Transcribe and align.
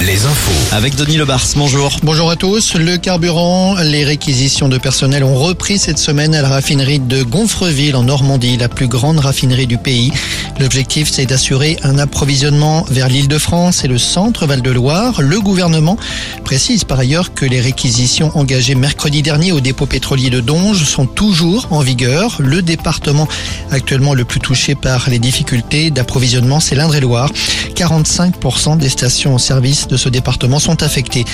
les 0.00 0.26
infos. 0.26 0.76
Avec 0.76 0.94
Denis 0.94 1.16
Lebars, 1.16 1.44
bonjour. 1.56 1.98
Bonjour 2.02 2.30
à 2.30 2.36
tous. 2.36 2.74
Le 2.74 2.98
carburant, 2.98 3.76
les 3.82 4.04
réquisitions 4.04 4.68
de 4.68 4.78
personnel 4.78 5.24
ont 5.24 5.34
repris 5.34 5.78
cette 5.78 5.98
semaine 5.98 6.34
à 6.34 6.42
la 6.42 6.48
raffinerie 6.48 7.00
de 7.00 7.22
Gonfreville 7.22 7.96
en 7.96 8.04
Normandie, 8.04 8.56
la 8.56 8.68
plus 8.68 8.86
grande 8.86 9.18
raffinerie 9.18 9.66
du 9.66 9.76
pays. 9.76 10.12
L'objectif, 10.60 11.08
c'est 11.10 11.26
d'assurer 11.26 11.78
un 11.82 11.98
approvisionnement 11.98 12.84
vers 12.90 13.08
l'île 13.08 13.28
de 13.28 13.38
France 13.38 13.84
et 13.84 13.88
le 13.88 13.98
centre 13.98 14.46
Val-de-Loire. 14.46 15.20
Le 15.20 15.40
gouvernement 15.40 15.96
précise 16.44 16.84
par 16.84 16.98
ailleurs 16.98 17.34
que 17.34 17.44
les 17.44 17.60
réquisitions 17.60 18.36
engagées 18.36 18.74
mercredi 18.74 19.22
dernier 19.22 19.52
au 19.52 19.60
dépôt 19.60 19.86
pétrolier 19.86 20.30
de 20.30 20.40
Donge 20.40 20.84
sont 20.84 21.06
toujours 21.06 21.66
en 21.70 21.80
vigueur. 21.80 22.36
Le 22.38 22.62
département 22.62 23.28
actuellement 23.70 24.14
le 24.14 24.24
plus 24.24 24.40
touché 24.40 24.74
par 24.74 25.10
les 25.10 25.18
difficultés 25.18 25.90
d'approvisionnement, 25.90 26.60
c'est 26.60 26.74
l'Indre-et-Loire. 26.74 27.30
45% 27.78 28.76
des 28.76 28.88
stations 28.88 29.36
au 29.36 29.38
service 29.38 29.86
de 29.86 29.96
ce 29.96 30.08
département 30.08 30.58
sont 30.58 30.82
affectées 30.82 31.24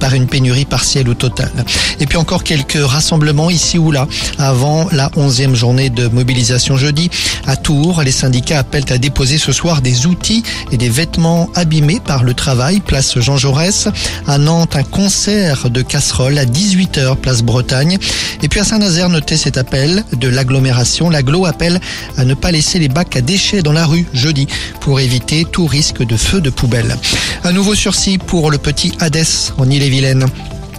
par 0.00 0.12
une 0.12 0.26
pénurie 0.26 0.66
partielle 0.66 1.08
ou 1.08 1.14
totale. 1.14 1.64
Et 1.98 2.04
puis 2.04 2.18
encore 2.18 2.44
quelques 2.44 2.78
rassemblements 2.78 3.48
ici 3.48 3.78
ou 3.78 3.90
là 3.90 4.06
avant 4.38 4.86
la 4.92 5.08
11e 5.16 5.54
journée 5.54 5.88
de 5.88 6.08
mobilisation 6.08 6.76
jeudi. 6.76 7.08
À 7.46 7.56
Tours, 7.56 8.02
les 8.02 8.12
syndicats 8.12 8.58
appellent 8.58 8.84
à 8.90 8.98
déposer 8.98 9.38
ce 9.38 9.50
soir 9.50 9.80
des 9.80 10.04
outils 10.06 10.42
et 10.70 10.76
des 10.76 10.90
vêtements 10.90 11.48
abîmés 11.54 12.00
par 12.04 12.22
le 12.22 12.34
travail, 12.34 12.80
place 12.80 13.18
Jean 13.18 13.38
Jaurès. 13.38 13.88
À 14.26 14.36
Nantes, 14.36 14.76
un 14.76 14.82
concert 14.82 15.70
de 15.70 15.80
casseroles 15.80 16.36
à 16.36 16.44
18h, 16.44 17.16
place 17.16 17.40
Bretagne. 17.40 17.96
Et 18.42 18.48
puis 18.50 18.60
à 18.60 18.64
Saint-Nazaire, 18.64 19.08
notez 19.08 19.38
cet 19.38 19.56
appel 19.56 20.04
de 20.12 20.28
l'agglomération. 20.28 21.08
L'aglo 21.08 21.46
appelle 21.46 21.80
à 22.18 22.26
ne 22.26 22.34
pas 22.34 22.50
laisser 22.50 22.78
les 22.78 22.88
bacs 22.88 23.16
à 23.16 23.22
déchets 23.22 23.62
dans 23.62 23.72
la 23.72 23.86
rue 23.86 24.06
jeudi 24.12 24.46
pour 24.80 25.00
éviter 25.00 25.46
tout 25.50 25.64
risque 25.64 25.93
de 26.02 26.16
feu 26.16 26.40
de 26.40 26.50
poubelle. 26.50 26.96
Un 27.44 27.52
nouveau 27.52 27.74
sursis 27.74 28.18
pour 28.18 28.50
le 28.50 28.58
petit 28.58 28.92
Hadès 29.00 29.52
en 29.58 29.70
Ille-et-Vilaine. 29.70 30.26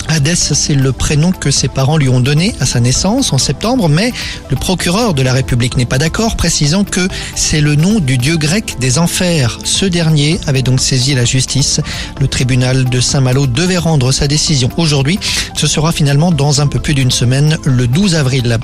Hadès, 0.07 0.35
c'est 0.35 0.75
le 0.75 0.91
prénom 0.91 1.31
que 1.31 1.51
ses 1.51 1.67
parents 1.67 1.97
lui 1.97 2.09
ont 2.09 2.19
donné 2.19 2.53
à 2.59 2.65
sa 2.65 2.79
naissance 2.79 3.33
en 3.33 3.37
septembre, 3.37 3.89
mais 3.89 4.13
le 4.49 4.55
procureur 4.55 5.13
de 5.13 5.21
la 5.21 5.33
République 5.33 5.77
n'est 5.77 5.85
pas 5.85 5.97
d'accord, 5.97 6.35
précisant 6.35 6.83
que 6.83 7.07
c'est 7.35 7.61
le 7.61 7.75
nom 7.75 7.99
du 7.99 8.17
dieu 8.17 8.37
grec 8.37 8.75
des 8.79 8.99
enfers. 8.99 9.59
Ce 9.63 9.85
dernier 9.85 10.39
avait 10.47 10.61
donc 10.61 10.79
saisi 10.79 11.15
la 11.15 11.25
justice. 11.25 11.81
Le 12.21 12.27
tribunal 12.27 12.85
de 12.85 12.99
Saint-Malo 12.99 13.47
devait 13.47 13.77
rendre 13.77 14.11
sa 14.11 14.27
décision 14.27 14.69
aujourd'hui. 14.77 15.19
Ce 15.55 15.67
sera 15.67 15.91
finalement 15.91 16.31
dans 16.31 16.61
un 16.61 16.67
peu 16.67 16.79
plus 16.79 16.93
d'une 16.93 17.11
semaine, 17.11 17.57
le 17.65 17.87
12 17.87 18.15
avril. 18.15 18.57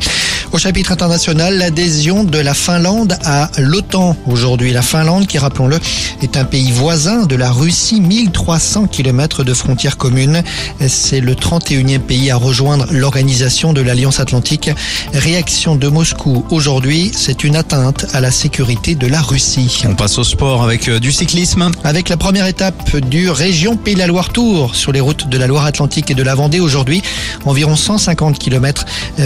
Au 0.54 0.58
chapitre 0.58 0.92
international, 0.92 1.58
l'adhésion 1.58 2.26
de 2.26 2.38
la 2.38 2.54
Finlande 2.54 3.18
à 3.24 3.50
l'OTAN 3.58 4.18
aujourd'hui. 4.28 4.74
La 4.74 4.82
Finlande, 4.82 5.26
qui 5.26 5.38
rappelons-le, 5.38 5.80
est 6.22 6.36
un 6.36 6.44
pays 6.44 6.74
voisin 6.74 7.26
de 7.26 7.38
la 7.38 7.52
Russie, 7.52 8.02
1300 8.02 8.88
km 8.88 9.46
de 9.46 9.54
frontières 9.54 9.96
communes. 9.96 10.44
C'est 10.90 11.22
le 11.22 11.36
31e 11.36 12.00
pays 12.00 12.32
à 12.32 12.36
rejoindre 12.36 12.86
l'organisation 12.92 13.72
de 13.72 13.80
l'Alliance 13.80 14.20
Atlantique. 14.20 14.70
Réaction 15.14 15.78
de 15.78 15.88
Moscou 15.88 16.46
aujourd'hui, 16.50 17.12
c'est 17.16 17.46
une 17.46 17.56
atteinte 17.56 18.08
à 18.12 18.20
la 18.20 18.32
sécurité 18.32 18.96
de 18.96 19.08
la 19.08 19.22
Russie. 19.22 19.84
On 19.88 19.96
passe 19.96 20.18
au 20.18 20.26
sport 20.26 20.64
avec 20.64 20.90
euh, 20.90 21.00
du 21.00 21.14
cyclisme. 21.14 21.72
Avec 21.86 22.10
la 22.10 22.18
première 22.18 22.46
étape 22.46 22.98
du 22.98 23.30
région 23.30 23.78
Pays 23.78 23.94
de 23.94 24.00
la 24.00 24.08
Loire 24.08 24.34
Tour 24.34 24.76
sur 24.76 24.92
les 24.92 25.00
routes 25.00 25.30
de 25.30 25.38
la 25.38 25.48
Loire-Atlantique 25.48 26.12
et 26.12 26.16
de 26.16 26.24
la 26.24 26.36
Vendée 26.36 26.60
aujourd'hui, 26.60 27.02
environ 27.46 27.76
150 27.76 28.40
km 28.40 28.86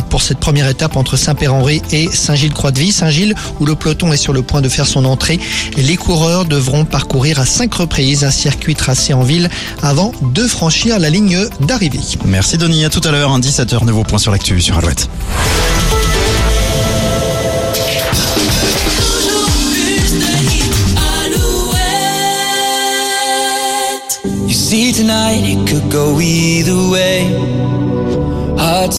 pour 0.10 0.22
cette 0.22 0.40
première 0.40 0.68
étape 0.68 0.96
entre 0.96 1.18
Saint-Père-Henri 1.18 1.82
et 1.92 2.10
Saint-Gilles-Croix-de-Vie. 2.12 2.92
Saint-Gilles 2.92 3.36
où 3.60 3.66
le 3.66 3.76
peloton 3.76 4.12
est 4.14 4.18
sur 4.18 4.34
le 4.34 4.42
point 4.42 4.62
de 4.62 4.70
faire 4.70 4.88
son 4.88 5.06
entrée. 5.06 5.40
Les 5.78 5.98
coureurs 5.98 6.46
devront 6.46 6.86
parcourir 6.86 7.40
à 7.40 7.46
cinq 7.46 7.74
reprises 7.74 8.24
un 8.24 8.32
circuit 8.32 8.76
tracé 8.76 9.14
en 9.14 9.24
ville 9.24 9.50
avant 9.82 10.12
de 10.22 10.48
franchir 10.48 11.00
la 11.00 11.10
ligne 11.10 11.38
d'arrivée. 11.62 12.00
Merci 12.26 12.58
Denis, 12.58 12.86
à 12.86 12.90
tout 12.90 13.02
à 13.04 13.12
l'heure, 13.12 13.32
un 13.32 13.40
17h, 13.40 13.86
nouveau 13.86 14.04
point 14.04 14.20
sur 14.20 14.32
l'actu 14.32 14.62
sur 14.62 14.78
Alouette. 14.78 15.10
See 24.76 24.92
tonight 24.92 25.44
it 25.46 25.62
could 25.70 25.90
go 25.90 26.20
either 26.20 26.76
way. 26.92 27.20
Hard 28.58 28.92